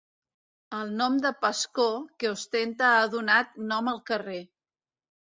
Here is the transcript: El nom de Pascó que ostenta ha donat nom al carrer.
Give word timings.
El 0.77 0.93
nom 1.01 1.17
de 1.25 1.31
Pascó 1.43 1.85
que 2.23 2.31
ostenta 2.37 2.89
ha 2.95 3.05
donat 3.17 3.53
nom 3.73 3.93
al 3.93 4.01
carrer. 4.09 4.41